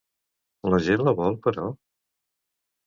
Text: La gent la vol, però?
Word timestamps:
La 0.75 0.79
gent 0.87 1.05
la 1.09 1.15
vol, 1.21 1.39
però? 1.47 1.71